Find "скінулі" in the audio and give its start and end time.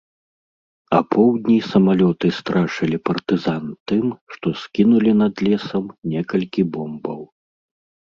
4.63-5.11